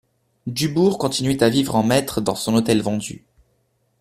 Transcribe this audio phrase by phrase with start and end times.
[0.47, 3.23] Dubourg continuait à vivre en maître dans son hôtel vendu.